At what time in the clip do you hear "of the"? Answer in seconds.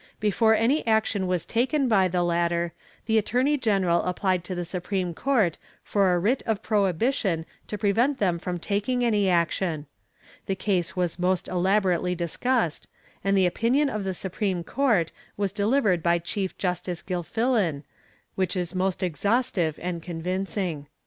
13.91-14.15